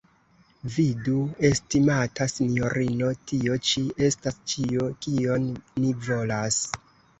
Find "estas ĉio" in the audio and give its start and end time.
4.09-4.91